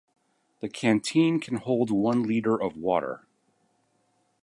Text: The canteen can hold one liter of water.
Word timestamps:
The 0.61 0.67
canteen 0.67 1.39
can 1.39 1.57
hold 1.57 1.91
one 1.91 2.23
liter 2.23 2.59
of 2.59 2.75
water. 2.75 3.27